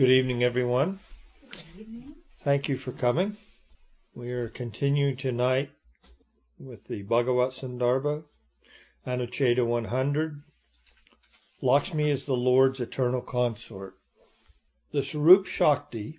[0.00, 0.98] Good evening, everyone.
[2.42, 3.36] Thank you for coming.
[4.14, 5.68] We are continuing tonight
[6.58, 8.24] with the Bhagavat Sandarbha,
[9.06, 10.42] Anuccheda 100.
[11.60, 13.98] Lakshmi is the Lord's eternal consort.
[14.90, 16.18] The Swarup Shakti,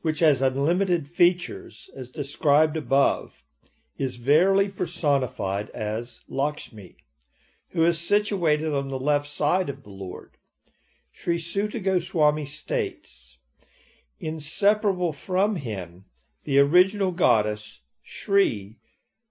[0.00, 3.34] which has unlimited features as described above,
[3.98, 6.96] is verily personified as Lakshmi,
[7.72, 10.30] who is situated on the left side of the Lord.
[11.16, 13.38] Sri Suta Goswami states,
[14.18, 16.06] inseparable from him,
[16.42, 18.80] the original goddess, Shri,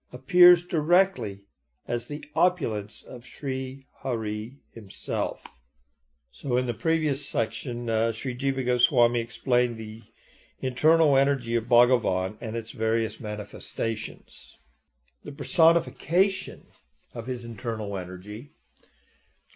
[0.10, 1.42] appears directly
[1.86, 5.44] as the opulence of Sri Hari himself.
[6.32, 10.04] So in the previous section, uh, Sri Jiva Goswami explained the
[10.62, 14.58] internal energy of Bhagavan and its various manifestations.
[15.26, 16.66] The personification
[17.14, 18.54] of his internal energy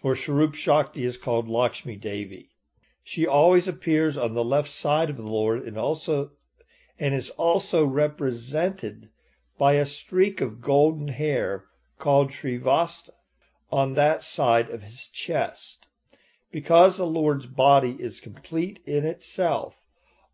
[0.00, 2.48] or Swarup Shakti is called Lakshmi Devi.
[3.02, 6.30] She always appears on the left side of the Lord and also
[7.00, 9.10] and is also represented
[9.58, 11.64] by a streak of golden hair
[11.98, 13.10] called Srivatsa
[13.72, 15.84] on that side of his chest.
[16.52, 19.74] Because the Lord's body is complete in itself,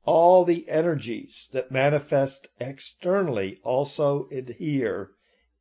[0.05, 5.13] all the energies that manifest externally also adhere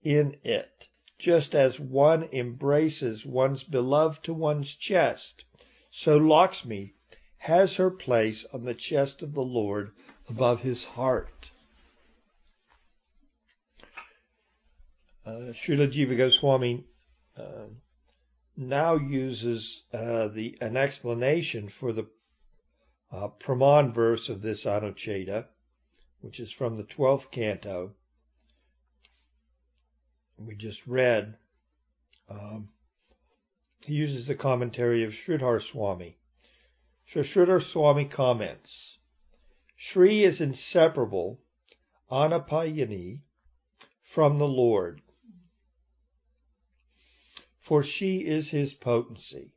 [0.04, 0.90] in it
[1.24, 5.46] just as one embraces one's beloved to one's chest,
[5.90, 6.94] so Lakshmi
[7.38, 9.92] has her place on the chest of the Lord
[10.28, 11.50] above his heart.
[15.26, 16.84] Uh, Srila Jiva Goswami
[17.38, 17.68] uh,
[18.58, 22.06] now uses uh, the an explanation for the
[23.14, 25.48] uh, Praman verse of this Anuccheda,
[26.20, 27.96] which is from the 12th canto,
[30.38, 31.38] we just read,
[32.30, 32.70] um,
[33.82, 36.18] he uses the commentary of Sridhar Swami.
[37.06, 38.98] So Sridhar Swami comments,
[39.76, 41.40] Shri is inseparable,
[42.10, 43.22] anapayani,
[44.02, 45.02] from the Lord,
[47.60, 49.54] for she is his potency.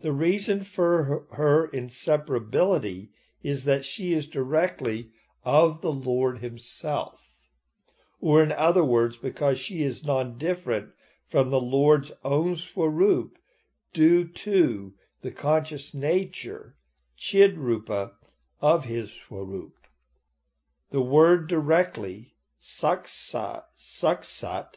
[0.00, 3.10] The reason for her inseparability
[3.42, 5.10] is that she is directly
[5.44, 7.29] of the Lord himself
[8.22, 10.92] or in other words, because she is non-different
[11.26, 13.38] from the Lord's own Swarup
[13.92, 14.92] due to
[15.22, 16.76] the conscious nature,
[17.16, 18.12] Chidrupa,
[18.60, 19.74] of his Swarup.
[20.90, 24.74] The word directly, saksat, saksat,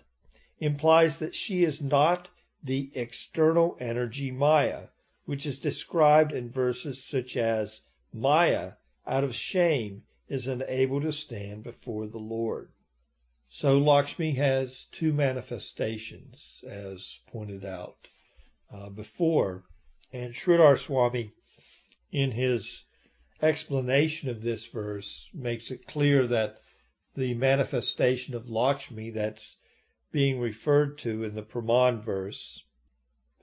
[0.59, 2.29] implies that she is not
[2.63, 4.87] the external energy Maya,
[5.25, 7.81] which is described in verses such as
[8.13, 8.73] Maya,
[9.05, 12.71] out of shame, is unable to stand before the Lord.
[13.55, 18.09] So Lakshmi has two manifestations, as pointed out
[18.71, 19.65] uh, before.
[20.11, 21.33] And Sridhar Swami,
[22.11, 22.83] in his
[23.43, 26.61] explanation of this verse, makes it clear that
[27.15, 29.55] the manifestation of Lakshmi that's
[30.11, 32.59] being referred to in the Praman verse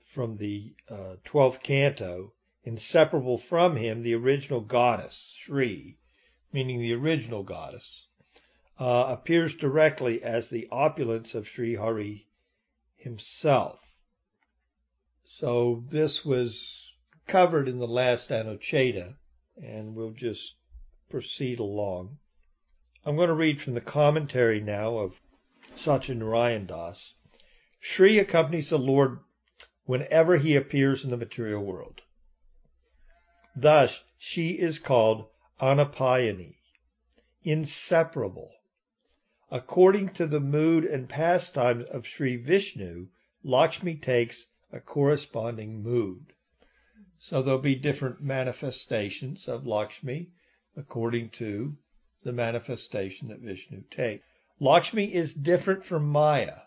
[0.03, 2.33] from the uh, 12th canto,
[2.65, 5.97] inseparable from him, the original goddess, Sri,
[6.51, 8.07] meaning the original goddess,
[8.81, 12.25] uh, appears directly as the opulence of Sri Hari
[12.95, 13.79] himself.
[15.23, 16.91] So this was
[17.27, 19.17] covered in the last Anuccheda,
[19.61, 20.55] and we'll just
[21.11, 22.17] proceed along.
[23.05, 25.21] I'm going to read from the commentary now of
[25.75, 27.13] Satyanarayan Das.
[27.79, 29.19] Sri accompanies the Lord
[29.83, 32.01] whenever he appears in the material world.
[33.55, 35.27] Thus, she is called
[35.59, 36.55] Anapayani,
[37.43, 38.51] inseparable.
[39.53, 43.09] According to the mood and pastimes of Sri Vishnu,
[43.43, 46.31] Lakshmi takes a corresponding mood.
[47.19, 50.29] So there'll be different manifestations of Lakshmi
[50.77, 51.77] according to
[52.23, 54.23] the manifestation that Vishnu takes.
[54.61, 56.59] Lakshmi is different from Maya,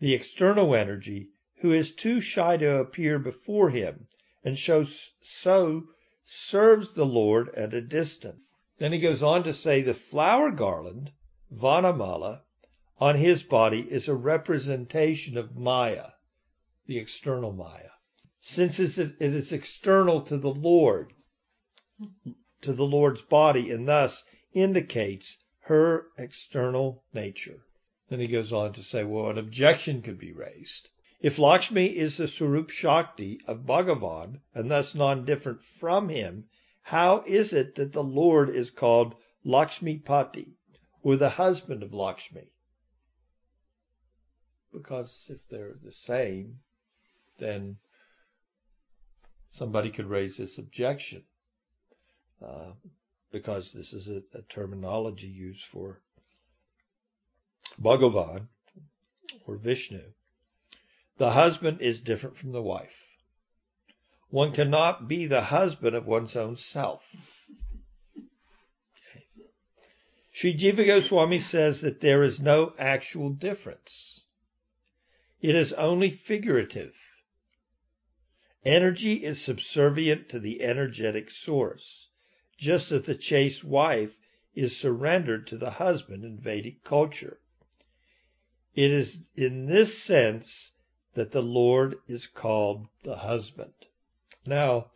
[0.00, 1.28] the external energy,
[1.58, 4.08] who is too shy to appear before him
[4.42, 5.86] and shows, so
[6.24, 8.42] serves the Lord at a distance.
[8.78, 11.12] Then he goes on to say the flower garland
[11.52, 12.44] Vanamala
[12.98, 16.10] on his body is a representation of Maya,
[16.86, 17.90] the external Maya.
[18.40, 21.12] Since it is external to the Lord,
[22.60, 27.64] to the Lord's body, and thus indicates her external nature.
[28.08, 30.88] Then he goes on to say, well, an objection could be raised.
[31.18, 36.44] If Lakshmi is the Swarup Shakti of Bhagavan, and thus non-different from him,
[36.82, 40.56] how is it that the Lord is called Lakshmi Pati?
[41.02, 42.52] Or the husband of Lakshmi.
[44.72, 46.60] Because if they're the same,
[47.38, 47.76] then
[49.50, 51.24] somebody could raise this objection.
[52.44, 52.72] uh,
[53.32, 56.00] because this is a, a terminology used for
[57.80, 58.46] Bhagavan
[59.46, 60.02] or Vishnu.
[61.18, 63.06] The husband is different from the wife.
[64.30, 67.04] One cannot be the husband of one's own self.
[68.16, 69.24] Okay.
[70.40, 74.22] Sri Jiva Goswami says that there is no actual difference.
[75.42, 76.96] It is only figurative.
[78.64, 82.08] Energy is subservient to the energetic source,
[82.56, 84.16] just as the chaste wife
[84.54, 87.38] is surrendered to the husband in Vedic culture.
[88.74, 90.72] It is in this sense
[91.12, 93.74] that the Lord is called the husband.
[94.46, 94.90] Now,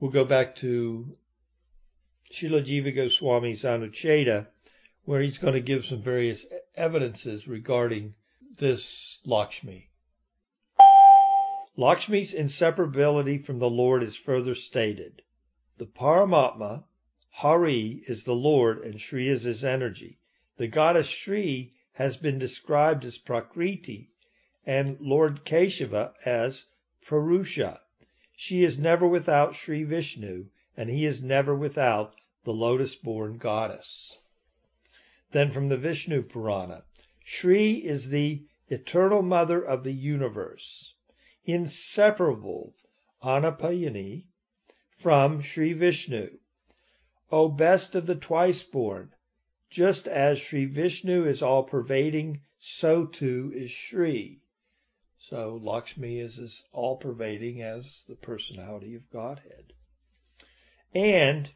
[0.00, 1.14] we'll go back to
[2.32, 4.46] Srila Jiva Goswami's Anuccheda,
[5.04, 6.46] where he's going to give some various
[6.76, 8.14] evidences regarding
[8.58, 9.90] this Lakshmi.
[11.76, 15.22] Lakshmi's inseparability from the Lord is further stated.
[15.78, 16.84] The Paramatma,
[17.30, 20.18] Hari, is the Lord and Sri is his energy.
[20.58, 24.10] The goddess Sri has been described as Prakriti
[24.66, 26.66] and Lord Keshava as
[27.06, 27.80] Purusha.
[28.36, 30.46] She is never without Sri Vishnu,
[30.76, 32.14] and he is never without
[32.44, 34.18] the lotus-born goddess.
[35.32, 36.84] Then from the Vishnu Purana,
[37.24, 40.94] Sri is the eternal mother of the universe,
[41.46, 42.74] inseparable
[43.22, 44.26] Anapayani
[44.98, 46.38] from Sri Vishnu.
[47.30, 49.14] O best of the twice born,
[49.70, 54.42] just as Sri Vishnu is all pervading, so too is Sri.
[55.18, 59.72] So Lakshmi is as all pervading as the personality of Godhead.
[60.92, 61.50] And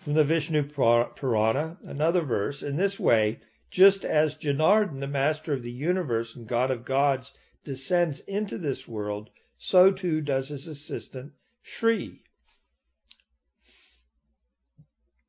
[0.00, 5.62] from the Vishnu Purana, another verse, in this way, just as Janardhan, the master of
[5.62, 7.32] the universe and God of gods,
[7.64, 11.32] descends into this world, so too does his assistant
[11.62, 12.22] Shri.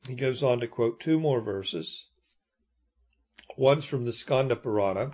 [0.07, 2.06] He goes on to quote two more verses.
[3.57, 5.12] One's from the Skanda Purana,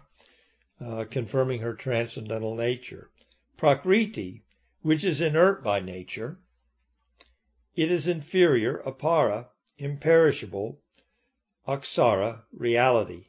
[0.80, 3.10] uh, confirming her transcendental nature.
[3.58, 4.44] Prakriti,
[4.84, 6.40] which is inert by nature,
[7.78, 9.48] it is inferior, apara,
[9.78, 10.82] imperishable,
[11.68, 13.28] aksara, reality.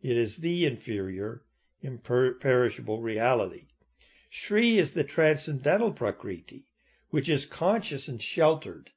[0.00, 1.42] It is the inferior,
[1.82, 3.66] imperishable reality.
[4.30, 6.64] Shri is the transcendental Prakriti,
[7.10, 8.90] which is conscious and sheltered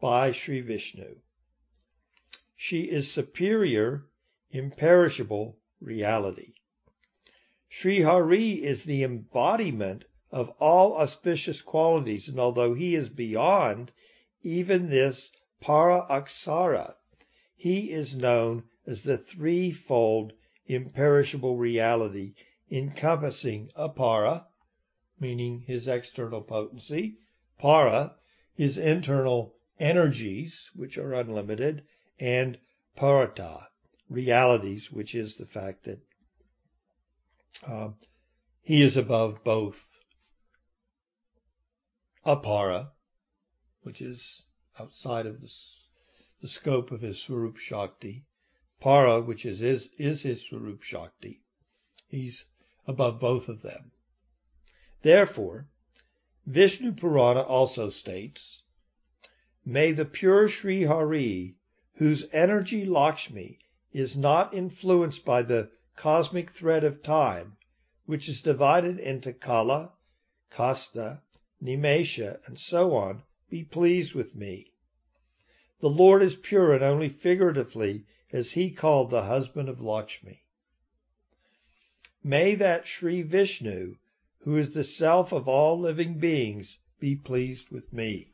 [0.00, 1.16] by Sri Vishnu.
[2.54, 4.06] She is superior,
[4.52, 6.54] imperishable, reality.
[7.68, 13.90] Sri Hari is the embodiment of all auspicious qualities, and although he is beyond
[14.42, 16.94] even this para aksara,
[17.56, 20.32] he is known as the threefold
[20.66, 22.34] imperishable reality
[22.70, 24.44] encompassing apara,
[25.18, 27.16] meaning his external potency,
[27.58, 28.14] para,
[28.54, 31.82] his internal energies, which are unlimited,
[32.20, 32.58] and
[32.96, 33.66] parata,
[34.10, 36.00] realities, which is the fact that
[37.66, 37.88] uh,
[38.60, 39.98] he is above both
[42.28, 42.90] apara,
[43.80, 44.42] which is
[44.78, 45.50] outside of the,
[46.42, 48.26] the scope of his Swarup Shakti,
[48.80, 51.40] para, which is, is, is his Swarup Shakti.
[52.06, 52.44] He's
[52.86, 53.92] above both of them.
[55.00, 55.70] Therefore,
[56.44, 58.62] Vishnu Purana also states,
[59.64, 61.56] May the pure Sri Hari,
[61.94, 63.58] whose energy Lakshmi
[63.92, 67.56] is not influenced by the cosmic thread of time,
[68.04, 69.94] which is divided into Kala,
[70.50, 71.22] Kasta,
[71.62, 74.70] Nimesha, and so on, be pleased with me.
[75.80, 80.42] The Lord is pure and only figuratively is he called the husband of Lakshmi.
[82.22, 83.96] May that Sri Vishnu,
[84.40, 88.32] who is the self of all living beings, be pleased with me.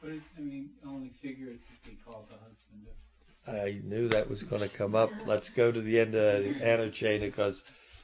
[0.00, 3.00] But it, I mean, only figuratively called the husband of
[3.46, 5.10] I knew that was going to come up.
[5.26, 7.62] Let's go to the end of Anuccheda because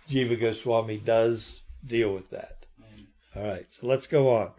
[0.08, 2.66] Jiva Goswami does deal with that.
[3.34, 4.52] All right, so let's go on.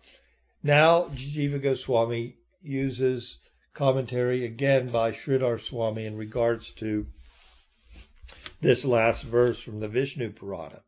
[0.63, 3.39] Now, Jiva Goswami uses
[3.73, 7.07] commentary again by Sridhar Swami in regards to
[8.61, 10.81] this last verse from the Vishnu Purana.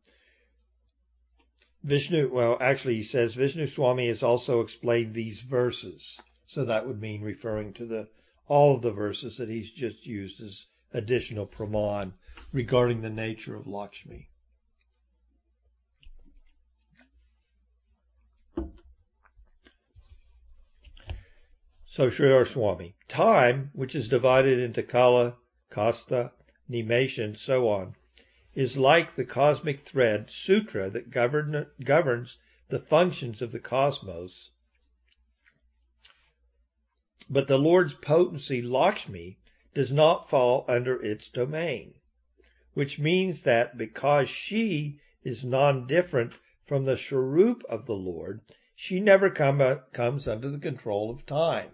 [1.82, 6.20] Vishnu, well, actually, he says Vishnu Swami has also explained these verses.
[6.46, 8.08] So that would mean referring to the
[8.48, 12.12] all of the verses that he's just used as additional praman
[12.52, 14.29] regarding the nature of Lakshmi.
[22.00, 25.36] So Sridhar Swami, time, which is divided into Kala,
[25.70, 26.32] Kasta,
[26.66, 27.94] Nimesha, and so on,
[28.54, 32.38] is like the cosmic thread, sutra, that govern, governs
[32.70, 34.50] the functions of the cosmos
[37.28, 39.38] but the Lord's potency, Lakshmi,
[39.74, 41.92] does not fall under its domain,
[42.72, 46.32] which means that because she is non-different
[46.64, 48.40] from the Swarup of the Lord,
[48.74, 51.72] she never come, comes under the control of time.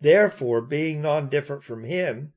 [0.00, 2.34] Therefore, being non-different from him,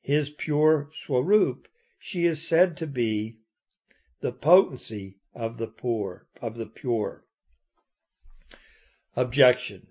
[0.00, 1.66] his pure Swarup,
[1.98, 3.38] she is said to be
[4.20, 7.24] the potency of the poor, of the pure.
[9.16, 9.88] Objection.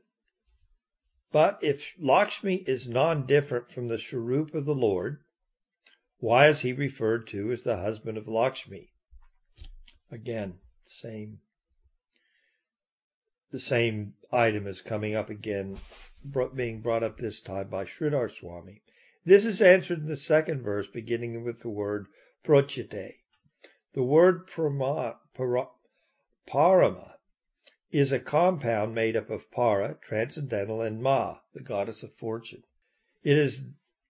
[1.31, 5.23] But if Lakshmi is non-different from the Swarup of the Lord,
[6.19, 8.93] why is he referred to as the husband of Lakshmi?
[10.09, 11.41] Again, same
[13.51, 15.77] the same item is coming up again,
[16.53, 18.81] being brought up this time by Sridhar Swami.
[19.23, 22.07] This is answered in the second verse, beginning with the word
[22.43, 23.15] prochite.
[23.93, 25.17] The word parama
[27.91, 32.63] is a compound made up of para, transcendental, and ma, the goddess of fortune.
[33.23, 33.63] It is,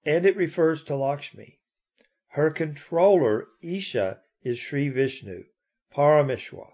[0.03, 1.59] and it refers to Lakshmi.
[2.29, 5.43] Her controller, Isha, is Sri Vishnu,
[5.91, 6.73] Parameshwar.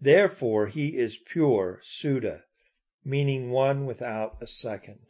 [0.00, 2.42] Therefore he is pure, Suddha,
[3.04, 5.00] meaning one without a second.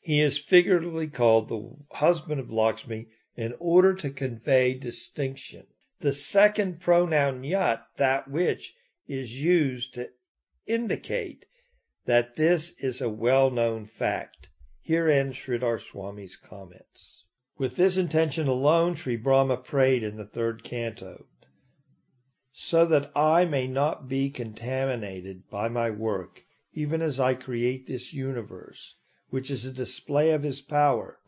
[0.00, 5.66] He is figuratively called the husband of Lakshmi in order to convey distinction.
[6.00, 8.74] The second pronoun yat, that which,
[9.06, 10.10] is used to
[10.66, 11.44] indicate
[12.04, 14.48] that this is a well-known fact.
[14.80, 17.24] Here ends Sridhar Swami's comments.
[17.56, 21.26] With this intention alone, Sri Brahma prayed in the third canto,
[22.52, 26.44] so that I may not be contaminated by my work,
[26.74, 28.94] even as I create this universe,
[29.28, 31.20] which is a display of his power.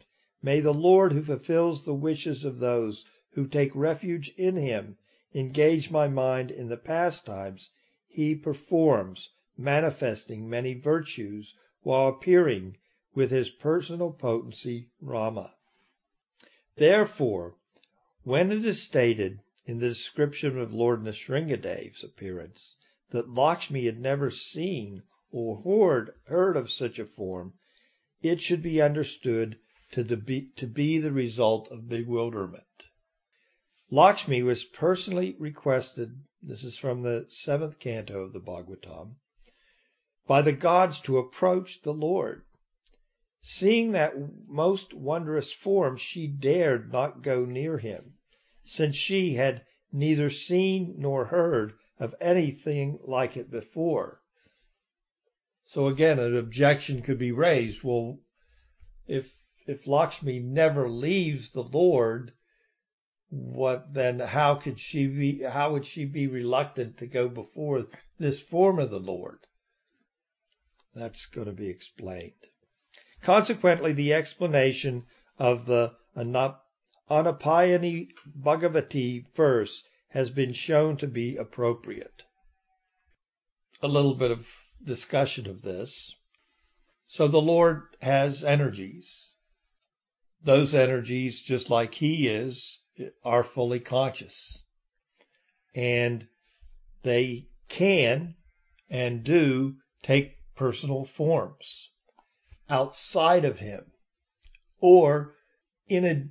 [0.43, 4.97] May the Lord who fulfills the wishes of those who take refuge in him
[5.35, 7.69] engage my mind in the pastimes
[8.09, 12.79] he performs, manifesting many virtues while appearing
[13.15, 15.55] with his personal potency Rama.
[16.77, 17.55] Therefore,
[18.23, 22.77] when it is stated in the description of Lord Nrsingadev's appearance
[23.11, 25.03] that Lakshmi had never seen
[25.37, 27.53] or heard, heard of such a form,
[28.23, 29.59] it should be understood
[29.91, 32.89] to, the, to be the result of bewilderment.
[33.91, 39.17] Lakshmi was personally requested, this is from the seventh canto of the Bhagavatam,
[40.25, 42.45] by the gods to approach the Lord.
[43.43, 44.15] Seeing that
[44.47, 48.15] most wondrous form, she dared not go near him,
[48.65, 54.21] since she had neither seen nor heard of anything like it before.
[55.67, 57.83] So again, an objection could be raised.
[57.83, 58.21] Well,
[59.07, 59.33] if
[59.67, 62.33] if Lakshmi never leaves the Lord,
[63.31, 67.87] what then how could she be how would she be reluctant to go before
[68.19, 69.47] this form of the Lord?
[70.95, 72.33] That's going to be explained.
[73.23, 75.07] Consequently, the explanation
[75.39, 82.23] of the Anapayani Bhagavati verse has been shown to be appropriate.
[83.83, 84.47] A little bit of
[84.83, 86.15] discussion of this.
[87.07, 89.31] So the Lord has energies.
[90.43, 92.81] Those energies, just like He is,
[93.25, 94.65] are fully conscious.
[95.75, 96.27] And
[97.03, 98.37] they can
[98.89, 101.91] and do take personal forms
[102.69, 103.85] outside of him
[104.81, 105.35] or
[105.89, 106.29] in a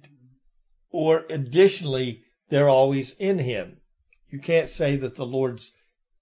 [0.90, 3.82] or additionally they're always in him.
[4.30, 5.72] You can't say that the Lord's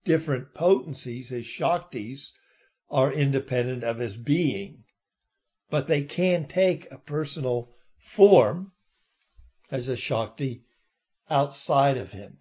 [0.03, 2.31] different potencies, his shaktis,
[2.89, 4.83] are independent of his being,
[5.69, 8.71] but they can take a personal form
[9.71, 10.65] as a Shakti
[11.29, 12.37] outside of him.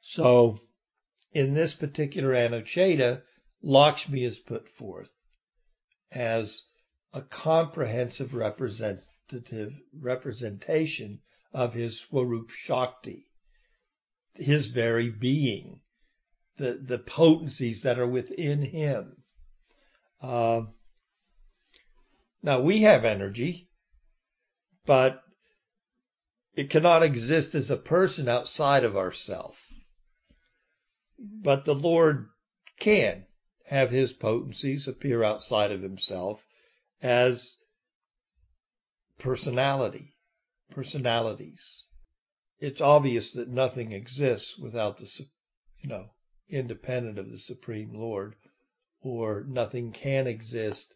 [0.00, 0.60] So
[1.32, 3.22] in this particular Anuccheda,
[3.62, 5.10] Lakshmi is put forth
[6.12, 6.62] as
[7.12, 11.20] a comprehensive representative representation
[11.52, 13.29] of his Swarup Shakti,
[14.34, 15.80] his very being,
[16.56, 19.22] the, the potencies that are within him.
[20.20, 20.62] Uh,
[22.42, 23.70] now we have energy
[24.86, 25.22] but
[26.54, 29.64] it cannot exist as a person outside of ourself.
[31.18, 32.28] But the Lord
[32.78, 33.26] can
[33.66, 36.44] have his potencies appear outside of himself
[37.00, 37.56] as
[39.18, 40.16] personality,
[40.70, 41.84] personalities.
[42.60, 45.26] It's obvious that nothing exists without the,
[45.80, 46.10] you know,
[46.50, 48.36] independent of the Supreme Lord,
[49.00, 50.94] or nothing can exist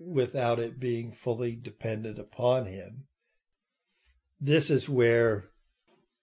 [0.00, 3.06] without it being fully dependent upon him.
[4.40, 5.50] This is where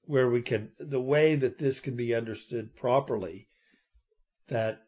[0.04, 3.48] where we can the way that this can be understood properly
[4.48, 4.82] that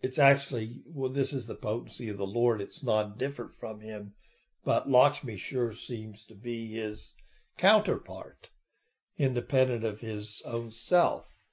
[0.00, 2.60] it's actually, well, this is the potency of the Lord.
[2.60, 4.14] It's not different from him,
[4.64, 7.12] but Lakshmi sure seems to be his
[7.56, 8.48] counterpart,
[9.18, 11.44] independent of his own self.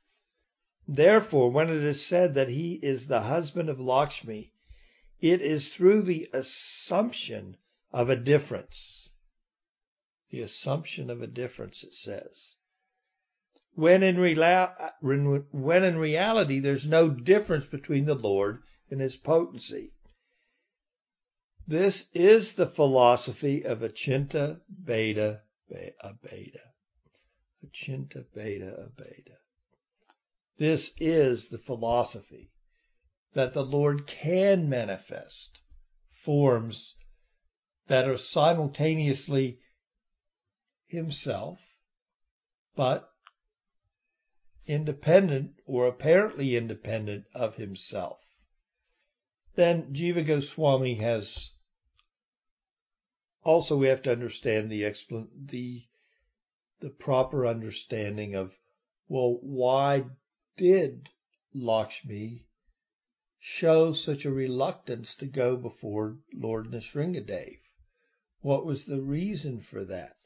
[0.88, 4.54] Therefore, when it is said that he is the husband of Lakshmi,
[5.20, 7.58] it is through the assumption
[7.92, 9.10] of a difference.
[10.30, 12.56] The assumption of a difference, it says.
[13.74, 14.18] When in,
[15.52, 19.92] when in reality, there's no difference between the Lord and his potency.
[21.68, 25.42] This is the philosophy of Achinta Bheda
[27.66, 29.38] Achinta Bheda Abheda.
[30.58, 32.52] This is the philosophy
[33.34, 35.62] that the Lord can manifest
[36.10, 36.96] forms
[37.88, 39.60] that are simultaneously
[40.86, 41.76] himself,
[42.76, 43.10] but
[44.68, 48.20] independent or apparently independent of himself.
[49.56, 51.52] Then Jiva Goswami has
[53.44, 55.86] also we have to understand the expl- the
[56.80, 58.58] the proper understanding of
[59.08, 60.06] well why
[60.58, 61.10] did
[61.54, 62.46] Lakshmi
[63.40, 67.60] show such a reluctance to go before Lord Nrsingadev?
[68.42, 70.18] What was the reason for that?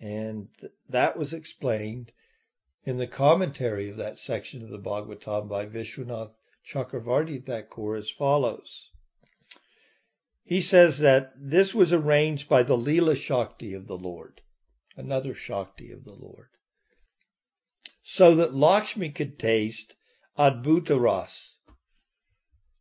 [0.00, 2.10] And th- that was explained
[2.84, 6.34] in the commentary of that section of the Bhagavatam by Vishwanath
[6.66, 8.90] Chakravarti Thakur as follows.
[10.42, 14.42] He says that this was arranged by the Leela Shakti of the Lord,
[14.96, 16.48] another Shakti of the Lord
[18.06, 19.94] so that Lakshmi could taste
[20.38, 21.56] Adbhuta Ras,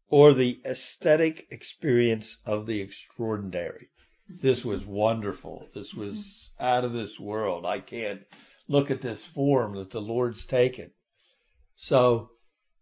[0.09, 3.87] or the aesthetic experience of the extraordinary.
[4.27, 5.69] This was wonderful.
[5.73, 7.65] This was out of this world.
[7.65, 8.21] I can't
[8.67, 10.91] look at this form that the Lord's taken.
[11.77, 12.31] So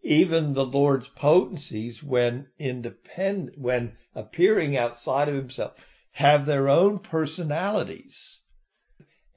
[0.02, 8.41] even the Lord's potencies, when independent, when appearing outside of himself, have their own personalities.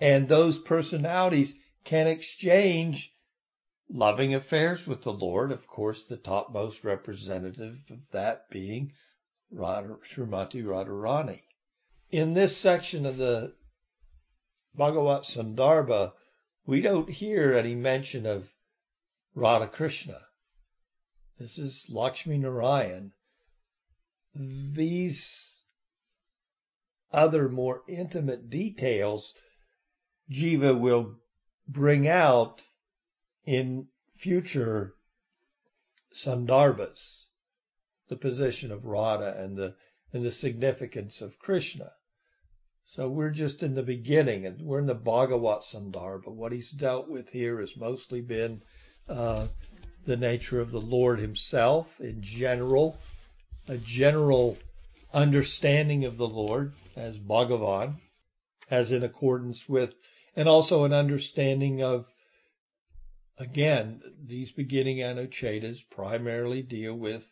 [0.01, 1.55] And those personalities
[1.85, 3.15] can exchange
[3.89, 8.93] loving affairs with the Lord, of course, the topmost representative of that being
[9.53, 11.43] Srimati Radharani.
[12.11, 13.55] In this section of the
[14.75, 16.13] Bhagavat Sandarbha,
[16.67, 18.51] we don't hear any mention of
[19.35, 20.21] Radha Krishna.
[21.39, 23.13] This is Lakshmi Narayan.
[24.35, 25.63] These
[27.13, 29.35] other more intimate details
[30.31, 31.17] Jiva will
[31.69, 32.67] bring out
[33.45, 34.95] in future
[36.15, 37.25] Sandarbhas
[38.09, 39.75] the position of Radha and the
[40.13, 41.93] and the significance of Krishna.
[42.85, 46.29] So we're just in the beginning, and we're in the Bhagavat Sandarbha.
[46.29, 48.63] What he's dealt with here has mostly been
[49.09, 49.49] uh,
[50.05, 52.99] the nature of the Lord Himself in general,
[53.69, 54.57] a general
[55.13, 57.97] understanding of the Lord as Bhagavan,
[58.71, 59.95] as in accordance with
[60.37, 62.07] and also an understanding of,
[63.39, 67.27] again, these beginning Anucchedas primarily deal with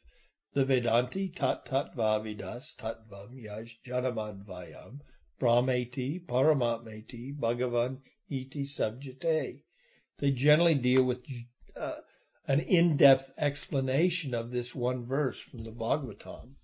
[0.54, 5.00] the Vedanti tat tatvavidas tatvam yaj janamadvayam
[5.40, 9.62] brahmeti paramatmeti bhagavan iti subjite.
[10.18, 11.24] They generally deal with
[11.76, 11.96] uh,
[12.46, 16.54] an in-depth explanation of this one verse from the Bhagavatam.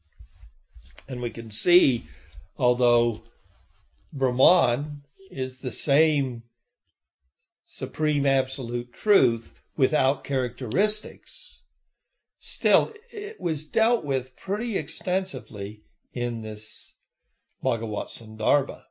[1.08, 2.04] And we can see,
[2.56, 3.22] although
[4.12, 6.42] Brahman is the same
[7.66, 11.62] supreme absolute truth without characteristics,
[12.40, 16.94] still it was dealt with pretty extensively in this
[17.62, 18.84] Bhagavat Sandarbha.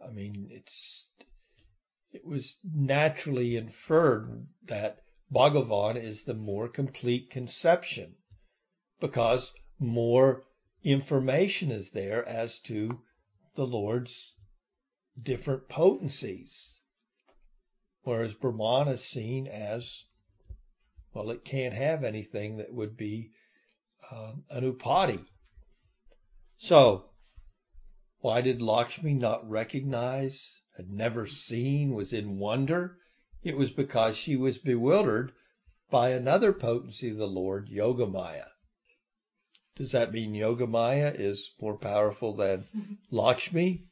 [0.00, 1.08] I mean, it's
[2.12, 8.14] it was naturally inferred that Bhagavan is the more complete conception
[9.00, 10.44] because more
[10.82, 13.02] information is there as to
[13.56, 14.33] the Lord's
[15.20, 16.80] different potencies.
[18.02, 20.04] Whereas Brahman is seen as,
[21.14, 23.30] well, it can't have anything that would be
[24.10, 25.24] um, an upadhi.
[26.58, 27.10] So,
[28.18, 32.98] why did Lakshmi not recognize, had never seen, was in wonder?
[33.42, 35.32] It was because she was bewildered
[35.90, 38.48] by another potency of the Lord, Yogamaya.
[39.76, 42.66] Does that mean Yogamaya is more powerful than
[43.10, 43.86] Lakshmi?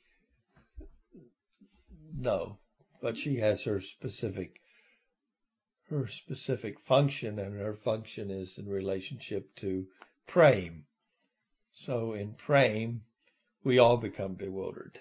[2.15, 2.59] No,
[3.01, 4.61] but she has her specific
[5.89, 9.87] her specific function, and her function is in relationship to
[10.27, 10.87] prem.
[11.73, 13.03] So in prem,
[13.65, 14.99] we all become bewildered.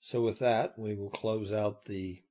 [0.00, 2.22] So with that, we will close out the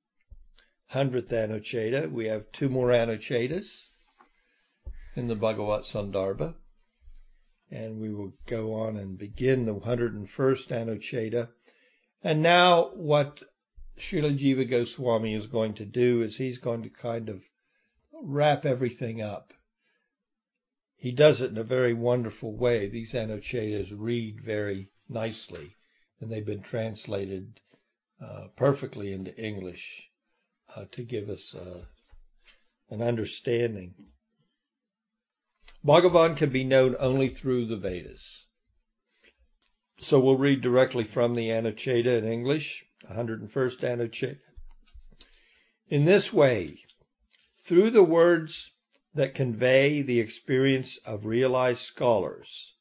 [0.86, 2.08] hundredth Anuccheda.
[2.08, 3.88] We have two more Anucchedas.
[5.16, 6.54] in the Bhagavat Sandarbha.
[7.70, 11.48] And we will go on and begin the 101st Anuccheda.
[12.26, 13.42] And now what
[13.98, 17.44] Srila Jiva Goswami is going to do is he's going to kind of
[18.12, 19.52] wrap everything up.
[20.96, 22.88] He does it in a very wonderful way.
[22.88, 25.76] These Anucchedas read very nicely,
[26.18, 27.60] and they've been translated
[28.18, 30.10] uh, perfectly into English
[30.74, 31.84] uh, to give us uh,
[32.88, 33.94] an understanding.
[35.84, 38.43] Bhagavan can be known only through the Vedas.
[40.04, 44.38] So we'll read directly from the Anuccheda in English, 101st Anuccheda.
[45.88, 46.84] In this way,
[47.60, 48.70] through the words
[49.14, 52.74] that convey the experience of realized scholars,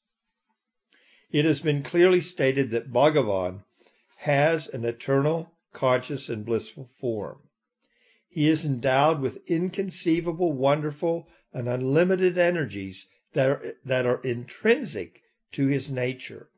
[1.31, 3.63] it has been clearly stated that Bhagavan
[4.17, 7.39] has an eternal, conscious, and blissful form.
[8.27, 15.21] He is endowed with inconceivable, wonderful, and unlimited energies that are, that are intrinsic
[15.53, 16.49] to his nature.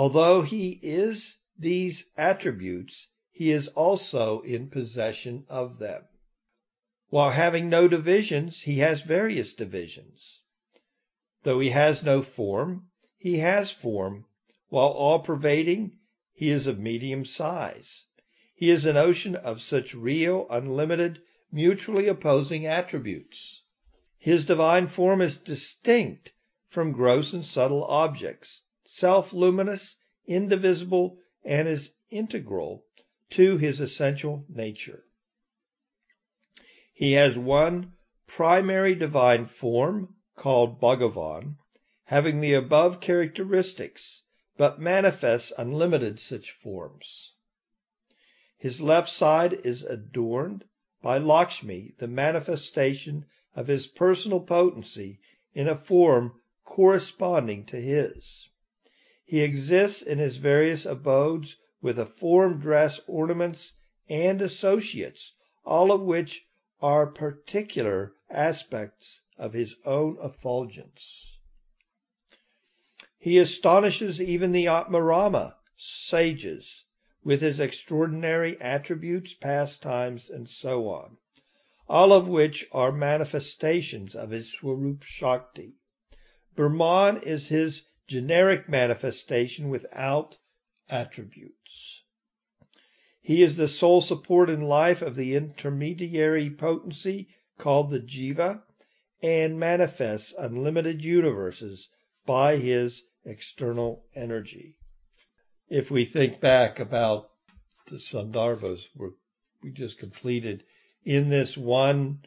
[0.00, 6.04] Although he is these attributes, he is also in possession of them.
[7.08, 10.42] While having no divisions, he has various divisions.
[11.42, 14.26] Though he has no form, he has form.
[14.68, 15.98] While all pervading,
[16.32, 18.04] he is of medium size.
[18.54, 23.64] He is an ocean of such real, unlimited, mutually opposing attributes.
[24.16, 26.34] His divine form is distinct
[26.68, 29.96] from gross and subtle objects, self-luminous,
[30.26, 32.82] indivisible, and is integral
[33.28, 35.04] to his essential nature.
[36.94, 37.92] He has one
[38.26, 41.56] primary divine form called Bhagavan,
[42.04, 44.22] having the above characteristics,
[44.56, 47.34] but manifests unlimited such forms.
[48.56, 50.64] His left side is adorned
[51.02, 55.20] by Lakshmi, the manifestation of his personal potency
[55.52, 58.47] in a form corresponding to his.
[59.30, 63.74] He exists in his various abodes with a form, dress, ornaments,
[64.08, 65.34] and associates,
[65.66, 66.46] all of which
[66.80, 71.36] are particular aspects of his own effulgence.
[73.18, 76.84] He astonishes even the Atmarama sages
[77.22, 81.18] with his extraordinary attributes, pastimes, and so on,
[81.86, 85.74] all of which are manifestations of his Swarup Shakti.
[86.56, 90.38] Brahman is his generic manifestation without
[90.88, 92.02] attributes.
[93.20, 98.62] He is the sole support in life of the intermediary potency called the jiva
[99.22, 101.88] and manifests unlimited universes
[102.26, 104.78] by his external energy
[105.70, 107.30] if we think back about
[107.88, 108.86] the Sandarbhas
[109.62, 110.64] we just completed
[111.04, 112.20] in this one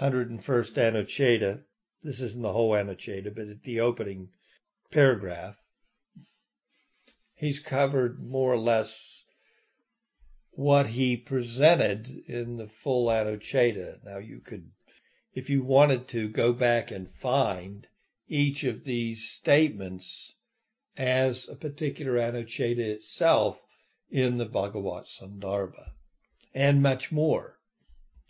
[0.00, 1.62] 101st Anuccheda,
[2.02, 4.30] this isn't the whole Anuccheda, but at the opening
[4.92, 5.56] paragraph,
[7.34, 9.24] he's covered more or less
[10.50, 13.98] what he presented in the full Anuccheda.
[14.04, 14.70] Now you could,
[15.34, 17.86] if you wanted to, go back and find
[18.28, 20.34] each of these statements
[20.96, 23.60] as a particular Anuccheda itself
[24.10, 25.92] in the Bhagavat Sandarbha,
[26.54, 27.58] and much more.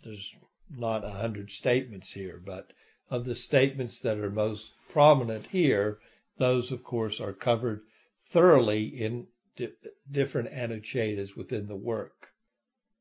[0.01, 0.33] There's
[0.69, 2.71] not a hundred statements here, but
[3.09, 5.99] of the statements that are most prominent here,
[6.37, 7.81] those of course are covered
[8.25, 9.73] thoroughly in di-
[10.09, 12.33] different Anucchedas within the work.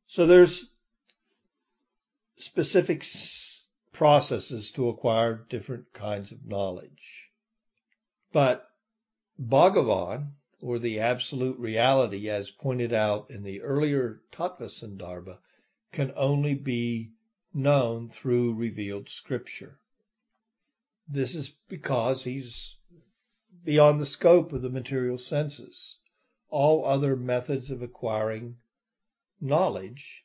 [0.06, 0.66] So there's
[2.36, 3.04] specific
[3.92, 7.30] processes to acquire different kinds of knowledge.
[8.32, 8.68] But
[9.40, 15.38] Bhagavan, or the absolute reality as pointed out in the earlier Tattva Sandarbha,
[15.92, 17.12] can only be
[17.54, 19.78] known through revealed scripture.
[21.08, 22.76] This is because he's
[23.64, 25.98] beyond the scope of the material senses.
[26.48, 28.56] All other methods of acquiring
[29.42, 30.24] knowledge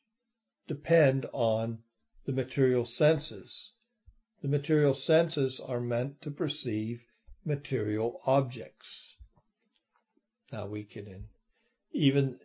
[0.66, 1.84] depend on
[2.24, 3.74] the material senses.
[4.42, 7.06] The material senses are meant to perceive
[7.44, 9.18] material objects.
[10.52, 11.28] Now we can
[11.92, 12.40] even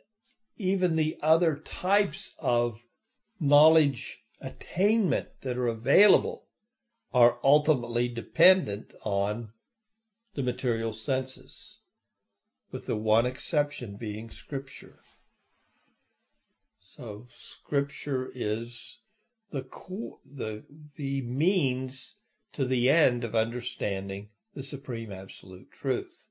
[0.57, 2.83] even the other types of
[3.39, 6.49] knowledge attainment that are available
[7.13, 9.53] are ultimately dependent on
[10.35, 11.79] the material senses,
[12.71, 15.01] with the one exception being scripture.
[16.81, 18.99] So scripture is
[19.51, 19.67] the
[20.25, 20.65] the
[20.97, 22.17] the means
[22.53, 26.29] to the end of understanding the supreme absolute truth.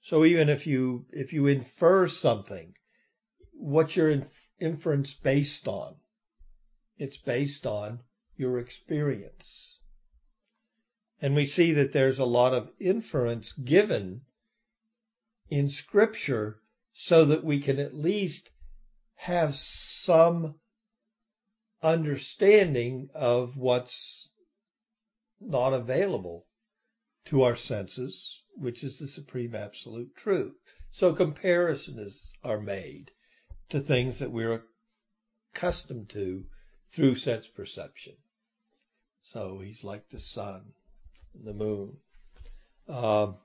[0.00, 2.74] So even if you if you infer something,
[3.52, 4.22] what's your
[4.60, 5.96] inference based on?
[6.98, 8.00] It's based on
[8.36, 9.67] your experience.
[11.20, 14.22] And we see that there's a lot of inference given
[15.48, 16.60] in scripture
[16.92, 18.50] so that we can at least
[19.16, 20.54] have some
[21.82, 24.28] understanding of what's
[25.40, 26.46] not available
[27.24, 30.54] to our senses, which is the supreme absolute truth.
[30.92, 33.10] So comparisons are made
[33.70, 34.64] to things that we're
[35.52, 36.46] accustomed to
[36.92, 38.16] through sense perception.
[39.22, 40.72] So he's like the sun,
[41.34, 41.96] the moon.
[42.88, 43.36] Um,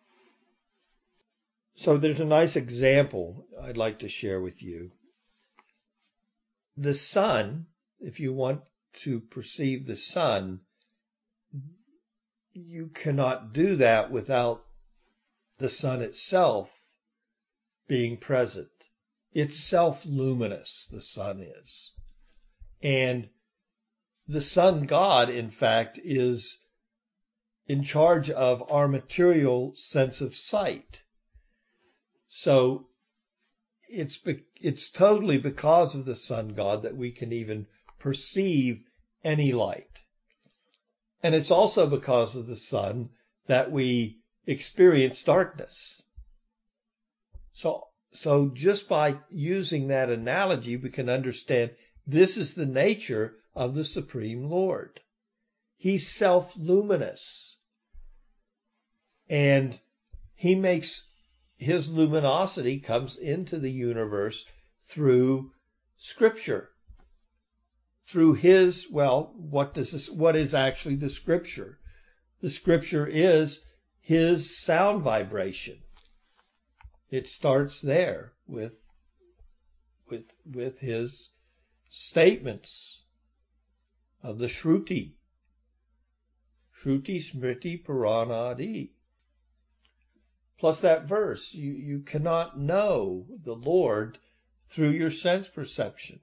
[1.76, 4.92] so there's a nice example I'd like to share with you.
[6.78, 7.68] The sun,
[8.00, 8.62] if you want
[9.04, 10.62] to perceive the sun,
[12.54, 14.64] you cannot do that without
[15.58, 16.72] the sun itself
[17.88, 18.70] being present.
[19.34, 21.92] It's self-luminous, the sun is.
[22.82, 23.30] And
[24.28, 26.60] the sun god, in fact, is
[27.68, 31.04] in charge of our material sense of sight.
[32.28, 32.88] So
[33.88, 34.20] it's,
[34.56, 37.68] it's totally because of the sun god that we can even
[38.00, 38.84] perceive
[39.24, 40.02] any light.
[41.22, 43.10] And it's also because of the sun
[43.48, 46.02] that we experience darkness.
[47.54, 51.72] So, so just by using that analogy, we can understand
[52.06, 55.00] this is the nature of the Supreme Lord.
[55.78, 57.53] He's self-luminous.
[59.30, 59.80] And
[60.36, 61.04] he makes
[61.58, 64.46] his luminosity comes into the universe
[64.82, 65.52] through
[65.98, 66.70] scripture.
[68.06, 71.80] Through his, well, what does this, what is actually the scripture?
[72.42, 73.62] The scripture is
[74.02, 75.82] his sound vibration.
[77.10, 78.74] It starts there with,
[80.10, 81.30] with, with his
[81.90, 83.04] statements
[84.22, 85.14] of the Shruti.
[86.78, 88.90] Shruti Smriti Puranadi.
[90.64, 94.18] Plus that verse, you, you cannot know the Lord
[94.70, 96.22] through your sense perception.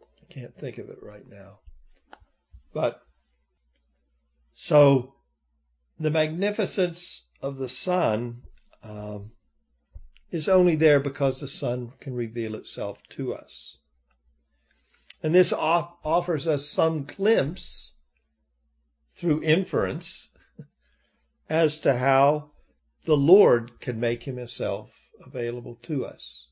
[0.00, 1.58] I can't think of it right now.
[2.72, 3.02] But
[4.54, 5.12] so
[6.00, 8.40] the magnificence of the sun
[8.82, 9.32] um,
[10.30, 13.76] is only there because the sun can reveal itself to us.
[15.22, 17.92] And this off- offers us some glimpse
[19.16, 20.30] through inference
[21.52, 22.50] as to how
[23.04, 24.90] the Lord can make himself
[25.22, 26.46] available to us.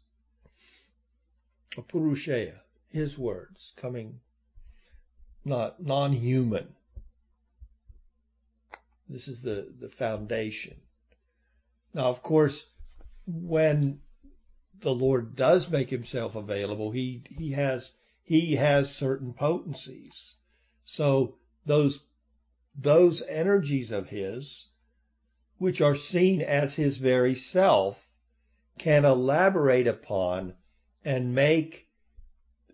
[1.74, 2.60] Apaurusheya,
[2.90, 4.20] his words coming
[5.42, 6.74] not non-human.
[9.08, 10.76] This is the, the foundation.
[11.94, 12.66] Now, of course,
[13.26, 14.02] when
[14.82, 17.90] the Lord does make himself available, he, he has,
[18.22, 20.36] he has certain potencies.
[20.84, 22.00] So those,
[22.76, 24.66] those energies of his,
[25.60, 28.08] which are seen as his very self,
[28.78, 30.54] can elaborate upon
[31.04, 31.86] and make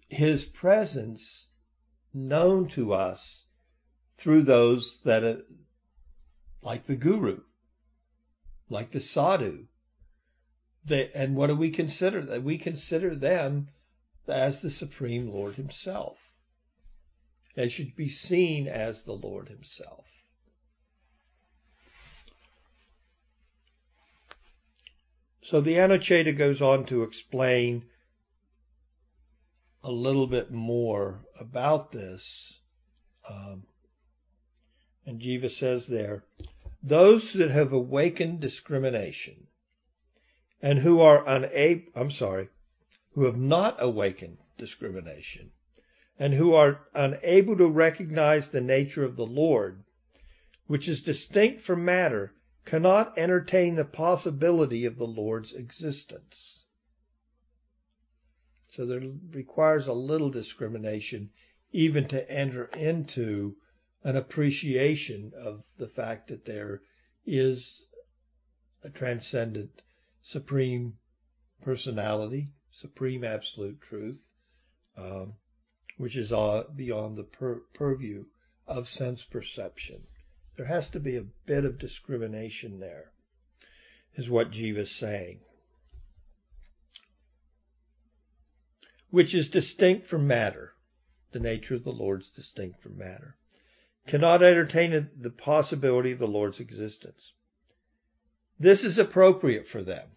[0.09, 1.49] his presence
[2.15, 3.45] known to us
[4.17, 5.35] through those that, uh,
[6.63, 7.41] like the guru,
[8.69, 9.67] like the sadhu.
[10.85, 12.25] They, and what do we consider?
[12.25, 13.69] That we consider them
[14.29, 16.19] as the Supreme Lord Himself.
[17.57, 20.07] and should be seen as the Lord Himself.
[25.49, 27.85] So the Anuccheda goes on to explain
[29.85, 32.59] a little bit more about this.
[33.31, 33.63] Um,
[35.07, 36.25] and Jiva says there,
[36.83, 39.47] those that have awakened discrimination
[40.61, 42.49] and who are unable, I'm sorry,
[43.13, 45.53] who have not awakened discrimination
[46.19, 49.85] and who are unable to recognize the nature of the Lord,
[50.67, 52.33] which is distinct from matter,
[52.67, 56.65] cannot entertain the possibility of the Lord's existence.
[58.71, 59.01] So there
[59.31, 61.31] requires a little discrimination
[61.73, 63.57] even to enter into
[64.03, 66.83] an appreciation of the fact that there
[67.25, 67.87] is
[68.83, 69.83] a transcendent
[70.23, 70.99] supreme
[71.63, 74.27] personality, supreme absolute truth,
[74.97, 75.35] um,
[75.99, 76.31] which is
[76.75, 78.25] beyond the pur- purview
[78.67, 80.07] of sense perception.
[80.57, 83.13] There has to be a bit of discrimination there,
[84.15, 85.41] is what Jiva is saying.
[89.11, 90.75] Which is distinct from matter.
[91.33, 93.37] The nature of the Lord is distinct from matter
[94.07, 97.33] cannot entertain the possibility of the Lord's existence.
[98.59, 100.09] This is appropriate for them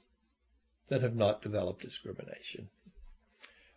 [0.87, 2.69] that have not developed discrimination.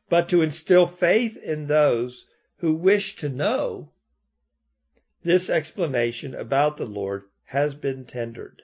[0.08, 2.26] But to instill faith in those
[2.58, 3.91] who wish to know,
[5.22, 8.62] this explanation about the Lord has been tendered.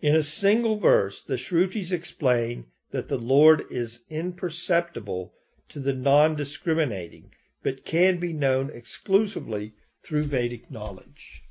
[0.00, 5.34] In a single verse, the Shrutis explain that the Lord is imperceptible
[5.68, 11.42] to the non-discriminating, but can be known exclusively through Vedic knowledge.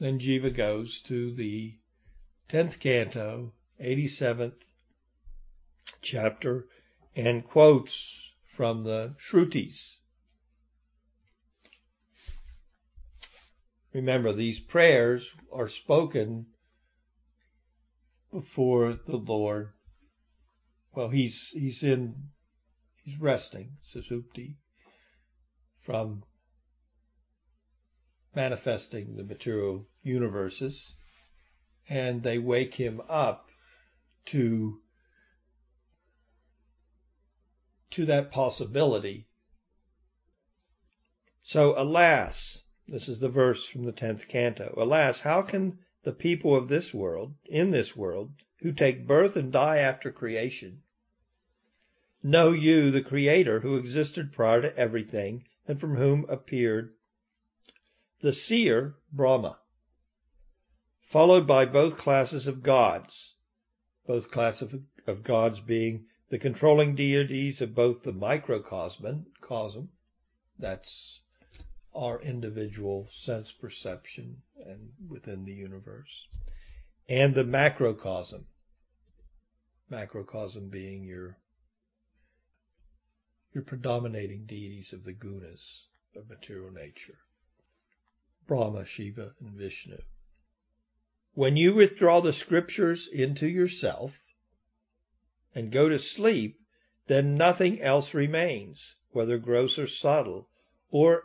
[0.00, 1.74] Then Jiva goes to the
[2.48, 4.56] 10th canto, 87th
[6.00, 6.66] chapter,
[7.14, 9.97] and quotes from the Shrutis.
[13.98, 16.46] Remember, these prayers are spoken
[18.32, 19.72] before the Lord.
[20.94, 22.14] Well, he's he's in
[23.02, 24.54] he's resting, Susupti,
[25.80, 26.22] from
[28.36, 30.94] manifesting the material universes,
[31.88, 33.48] and they wake him up
[34.26, 34.80] to
[37.90, 39.26] to that possibility.
[41.42, 44.72] So, alas, this is the verse from the 10th canto.
[44.78, 49.52] Alas, how can the people of this world, in this world, who take birth and
[49.52, 50.82] die after creation,
[52.22, 56.94] know you, the Creator, who existed prior to everything and from whom appeared
[58.20, 59.58] the seer, Brahma,
[61.02, 63.34] followed by both classes of gods,
[64.06, 69.90] both classes of, of gods being the controlling deities of both the microcosm, cosm,
[70.58, 71.20] that's
[71.98, 76.28] our individual sense perception and within the universe,
[77.08, 78.46] and the macrocosm,
[79.90, 81.36] macrocosm being your
[83.52, 87.18] your predominating deities of the gunas of material nature,
[88.46, 89.98] Brahma, Shiva, and Vishnu.
[91.34, 94.22] When you withdraw the scriptures into yourself
[95.52, 96.60] and go to sleep,
[97.08, 100.48] then nothing else remains, whether gross or subtle,
[100.90, 101.24] or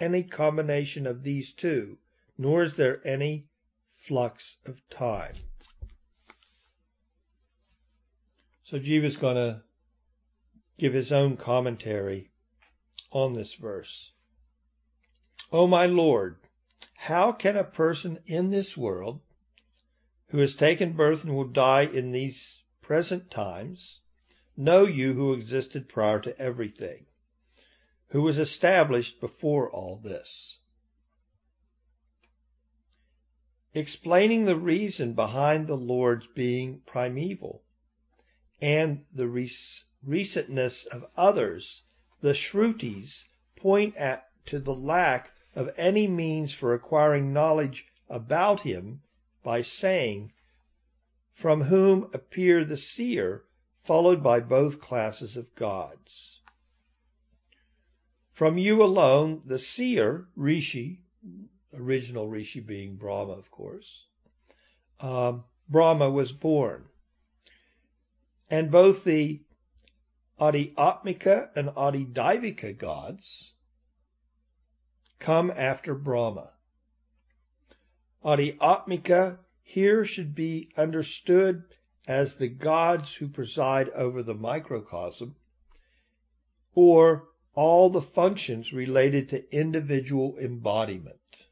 [0.00, 1.98] any combination of these two,
[2.36, 3.46] nor is there any
[3.96, 5.34] flux of time.
[8.64, 9.62] So Jiva is going to
[10.78, 12.30] give his own commentary
[13.10, 14.12] on this verse.
[15.52, 16.38] O oh my Lord,
[16.94, 19.20] how can a person in this world
[20.28, 24.00] who has taken birth and will die in these present times
[24.56, 27.06] know you who existed prior to everything?
[28.16, 30.56] Who was established before all this.
[33.74, 37.62] Explaining the reason behind the Lord's being primeval
[38.58, 39.28] and the
[40.02, 41.82] recentness of others,
[42.22, 49.02] the Shrutis point at, to the lack of any means for acquiring knowledge about him
[49.42, 50.32] by saying,
[51.34, 53.44] from whom appear the seer,
[53.84, 56.35] followed by both classes of gods.
[58.36, 61.00] From you alone, the seer, Rishi,
[61.72, 64.04] original Rishi being Brahma, of course,
[65.00, 66.84] um, Brahma was born.
[68.50, 69.40] And both the
[70.38, 73.54] Adhyatmika and Adhidaivika gods
[75.18, 76.52] come after Brahma.
[78.22, 81.64] Adhyatmika here should be understood
[82.06, 85.36] as the gods who preside over the microcosm,
[86.74, 91.46] or all the functions related to individual embodiment.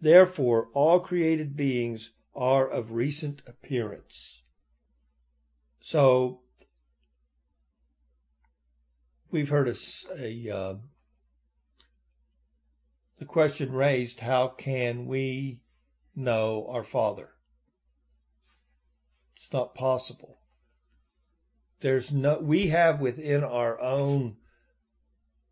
[0.00, 4.42] Therefore, all created beings are of recent appearance.
[5.80, 6.40] So,
[9.30, 9.76] we've heard a,
[10.18, 10.74] a uh,
[13.18, 15.60] the question raised, how can we
[16.16, 17.28] know our Father?
[19.36, 20.38] It's not possible.
[21.80, 24.38] There's no, we have within our own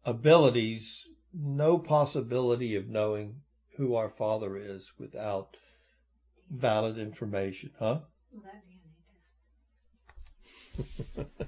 [0.05, 3.41] abilities, no possibility of knowing
[3.77, 5.57] who our Father is without
[6.51, 8.01] valid information, huh?
[8.33, 8.81] Will that be
[10.77, 10.87] any
[11.27, 11.41] test?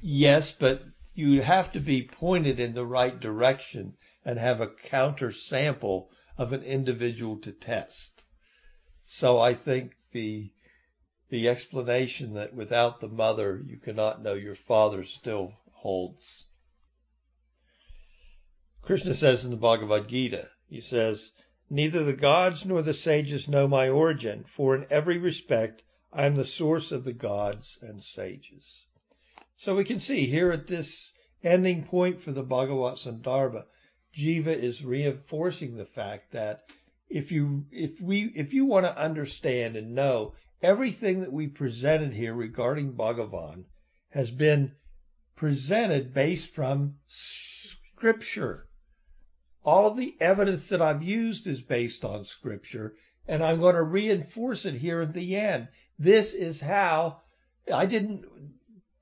[0.00, 0.82] yes, but
[1.14, 6.52] you have to be pointed in the right direction and have a counter sample of
[6.52, 8.24] an individual to test.
[9.04, 10.50] So I think the
[11.28, 15.52] the explanation that without the mother you cannot know your father still
[15.84, 16.46] holds.
[18.80, 21.30] Krishna says in the Bhagavad Gita, he says,
[21.68, 26.36] Neither the gods nor the sages know my origin, for in every respect I am
[26.36, 28.86] the source of the gods and sages.
[29.58, 31.12] So we can see here at this
[31.42, 33.66] ending point for the Bhagavat Sandarbha,
[34.16, 36.62] Jiva is reinforcing the fact that
[37.10, 42.14] if you if we if you want to understand and know everything that we presented
[42.14, 43.66] here regarding Bhagavan
[44.08, 44.72] has been
[45.36, 48.68] presented based from scripture.
[49.64, 52.94] All the evidence that I've used is based on scripture,
[53.26, 55.68] and I'm going to reinforce it here at the end.
[55.98, 57.22] This is how
[57.72, 58.24] I didn't,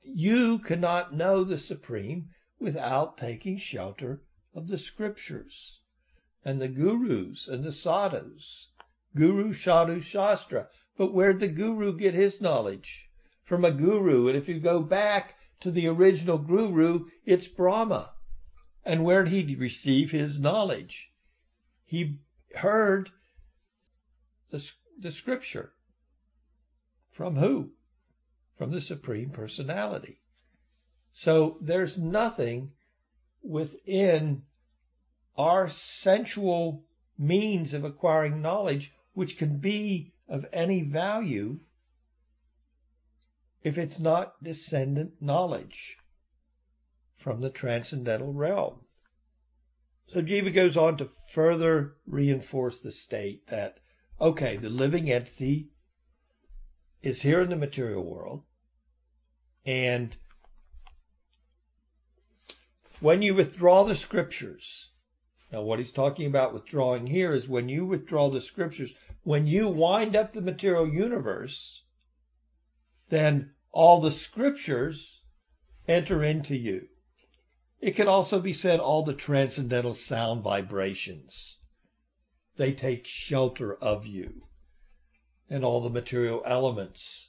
[0.03, 4.23] you cannot know the supreme without taking shelter
[4.55, 5.81] of the scriptures
[6.45, 8.69] and the gurus and the sadhus.
[9.15, 10.69] Guru, sadhu, shastra.
[10.97, 13.11] But where'd the guru get his knowledge?
[13.53, 14.29] From a guru.
[14.29, 18.15] And if you go back to the original guru, it's Brahma.
[18.83, 21.13] And where did he receive his knowledge?
[21.85, 22.21] He
[22.55, 23.11] heard
[24.49, 25.75] the, the scripture.
[27.11, 27.73] From who?
[28.57, 30.23] From the Supreme Personality.
[31.13, 32.73] So there's nothing
[33.43, 34.45] within
[35.37, 36.87] our sensual
[37.19, 41.61] means of acquiring knowledge which can be of any value
[43.63, 45.97] if it's not descendant knowledge
[47.17, 48.81] from the transcendental realm.
[50.09, 53.79] So Jiva goes on to further reinforce the state that,
[54.21, 55.71] okay, the living entity
[57.03, 58.43] is here in the material world,
[59.65, 60.17] and
[63.01, 64.91] when you withdraw the scriptures,
[65.51, 69.69] now what he's talking about withdrawing here is when you withdraw the scriptures, when you
[69.69, 71.82] wind up the material universe,
[73.13, 75.21] then all the scriptures
[75.87, 76.89] enter into you.
[77.79, 81.59] It can also be said all the transcendental sound vibrations.
[82.57, 84.49] They take shelter of you.
[85.51, 87.29] And all the material elements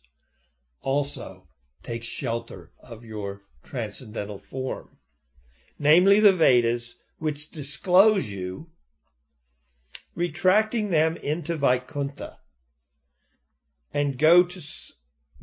[0.80, 1.50] also
[1.84, 5.00] take shelter of your transcendental form.
[5.78, 8.70] Namely the Vedas, which disclose you,
[10.16, 12.40] retracting them into Vaikuntha,
[13.94, 14.62] and go to,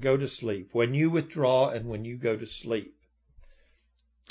[0.00, 0.70] go to sleep.
[0.72, 2.96] When you withdraw and when you go to sleep.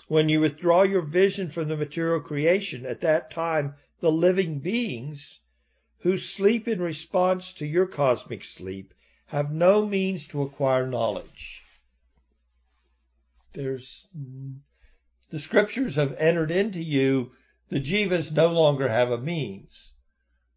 [0.08, 5.40] When you withdraw your vision from the material creation, at that time the living beings
[6.00, 8.94] who sleep in response to your cosmic sleep
[9.28, 11.64] have no means to acquire knowledge.
[13.54, 14.08] There's
[15.32, 17.32] the scriptures have entered into you.
[17.70, 19.94] The jivas no longer have a means,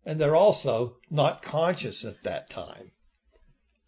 [0.07, 2.93] and they're also not conscious at that time.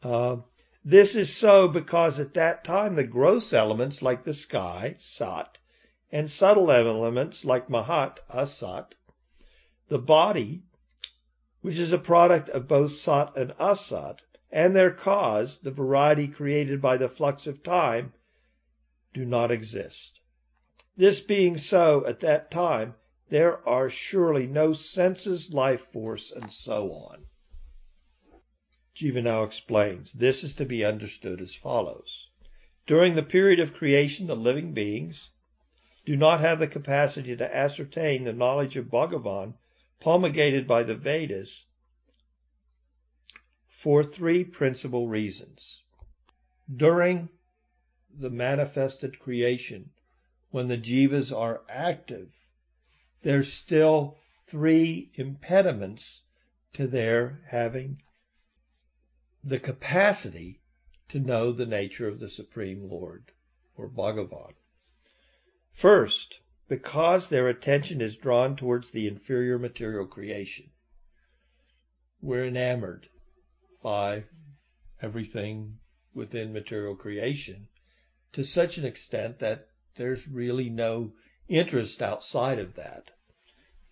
[0.02, 0.36] Uh,
[0.84, 5.56] this is so because at that time the gross elements like the sky, Sat,
[6.12, 8.92] and subtle elements like Mahat, Asat,
[9.88, 10.62] the body,
[11.62, 14.18] which is a product of both Sat and Asat,
[14.50, 18.12] and their cause, the variety created by the flux of time,
[19.14, 20.20] do not exist.
[20.96, 22.94] This being so at that time,
[23.30, 27.24] there are surely no senses, life force, and so on.
[29.02, 30.12] Now explains.
[30.12, 32.28] This is to be understood as follows.
[32.86, 35.30] During the period of creation, the living beings
[36.06, 39.54] do not have the capacity to ascertain the knowledge of Bhagavan
[39.98, 41.66] promulgated by the Vedas
[43.66, 45.82] for three principal reasons.
[46.72, 47.28] During
[48.16, 49.90] the manifested creation,
[50.52, 52.30] when the jivas are active,
[53.22, 56.22] there's still three impediments
[56.74, 58.00] to their having
[59.46, 60.62] the capacity
[61.08, 63.30] to know the nature of the Supreme Lord
[63.76, 64.54] or Bhagavan.
[65.72, 70.70] First, because their attention is drawn towards the inferior material creation.
[72.22, 73.08] We're enamored
[73.82, 74.24] by
[75.02, 75.78] everything
[76.14, 77.68] within material creation
[78.32, 81.12] to such an extent that there's really no
[81.48, 83.10] interest outside of that.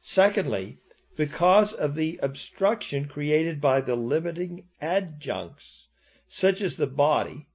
[0.00, 0.78] Secondly,
[1.16, 5.88] because of the obstruction created by the limiting adjuncts,
[6.28, 7.48] such as the body.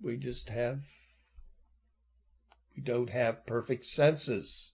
[0.00, 0.84] We just have,
[2.76, 4.72] we don't have perfect senses.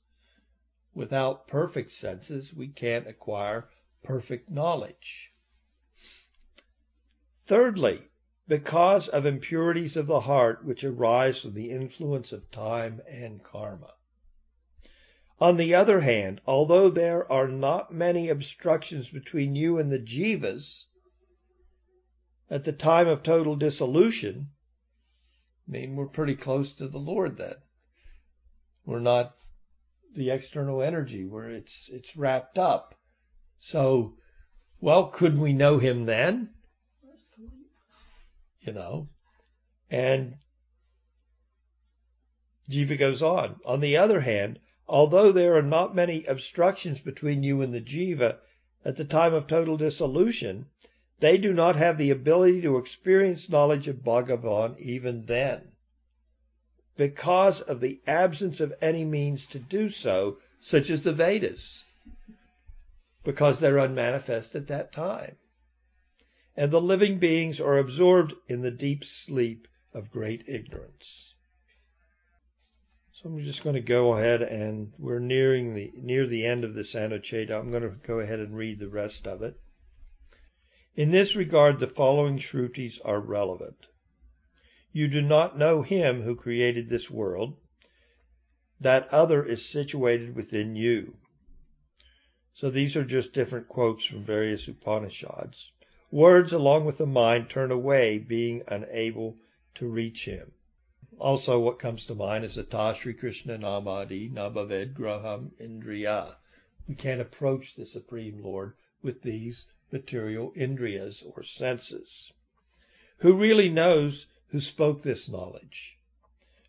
[0.93, 3.70] Without perfect senses, we can't acquire
[4.03, 5.33] perfect knowledge.
[7.47, 8.01] Thirdly,
[8.47, 13.95] because of impurities of the heart which arise from the influence of time and karma.
[15.41, 20.85] On the other hand, although there are not many obstructions between you and the jivas
[22.49, 24.51] at the time of total dissolution,
[25.66, 27.57] I mean, we're pretty close to the Lord then.
[28.85, 29.35] We're not
[30.14, 32.95] the external energy where it's it's wrapped up.
[33.59, 34.16] So,
[34.80, 36.55] well, could we know him then?
[38.61, 39.09] You know,
[39.91, 40.37] and
[42.70, 43.61] Jiva goes on.
[43.64, 48.39] On the other hand, Although there are not many obstructions between you and the jiva
[48.85, 50.66] at the time of total dissolution,
[51.20, 55.72] they do not have the ability to experience knowledge of Bhagavan even then.
[56.97, 61.85] because of the absence of any means to do so, such as the Vedas,
[63.24, 65.37] because they're unmanifest at that time.
[66.57, 71.34] And the living beings are absorbed in the deep sleep of great ignorance.
[73.25, 76.75] So I'm just going to go ahead and we're nearing the near the end of
[76.75, 77.59] this Anuccheda.
[77.59, 79.59] I'm going to go ahead and read the rest of it.
[80.95, 83.87] In this regard, the following Shrutis are relevant.
[84.93, 87.57] You do not know him who created this world.
[88.81, 91.16] That other is situated within you.
[92.53, 95.72] So these are just different quotes from various Upanishads.
[96.11, 99.39] Words along with the mind turn away, being unable
[99.77, 100.53] to reach him.
[101.20, 106.34] Also, what comes to mind is Ata Sri Krishna Namadi Nabhaved Graham Indriya.
[106.88, 112.32] We can't approach the Supreme Lord with these material indriyas or senses.
[113.18, 115.96] Who really knows who spoke this knowledge?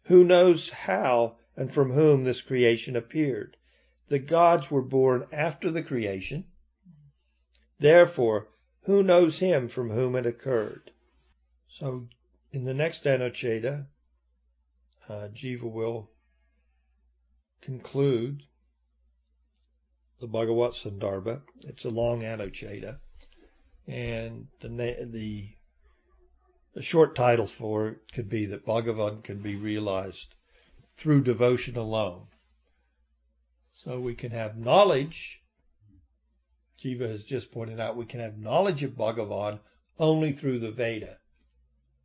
[0.04, 3.58] Who knows how and from whom this creation appeared?
[4.10, 6.46] The gods were born after the creation.
[7.80, 8.50] Therefore,
[8.84, 10.92] who knows him from whom it occurred?
[11.68, 12.08] So,
[12.52, 13.88] in the next Anuccheda,
[15.10, 16.10] uh, Jiva will
[17.62, 18.44] conclude
[20.20, 21.42] the Bhagavat Sandarbha.
[21.64, 23.00] It's a long Anuccheda,
[23.88, 24.68] and the
[25.12, 25.50] the
[26.76, 30.36] a short title for it could be that Bhagavan can be realized
[30.96, 32.28] through devotion alone.
[33.74, 35.42] So we can have knowledge.
[36.80, 39.60] Jiva has just pointed out we can have knowledge of Bhagavan
[40.00, 41.18] only through the Veda.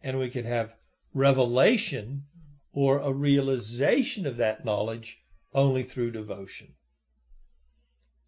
[0.03, 0.75] And we can have
[1.15, 2.25] revelation
[2.73, 5.19] or a realization of that knowledge
[5.53, 6.75] only through devotion.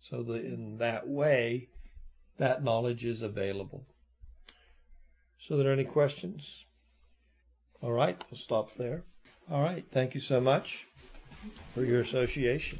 [0.00, 1.68] So that in that way,
[2.38, 3.86] that knowledge is available.
[5.38, 6.66] So, there are any questions?
[7.80, 9.04] All right, we'll stop there.
[9.50, 10.86] All right, thank you so much
[11.74, 12.70] for your association.